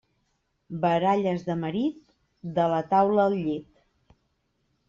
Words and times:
Baralles 0.85 1.45
de 1.51 1.55
marit, 1.59 2.01
de 2.57 2.65
la 2.75 2.83
taula 2.95 3.27
al 3.29 3.37
llit. 3.45 3.81